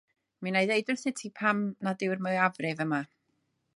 Mi 0.45 0.51
wna 0.53 0.61
i 0.65 0.69
ddweud 0.69 0.87
wrthyt 0.93 1.19
ti 1.19 1.31
pam 1.41 1.61
nad 1.89 2.01
yw'r 2.07 2.25
mwyafrif 2.29 2.83
yma. 2.87 3.03